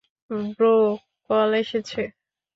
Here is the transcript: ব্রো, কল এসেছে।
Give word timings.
ব্রো, 0.49 0.75
কল 1.29 1.51
এসেছে। 1.53 2.01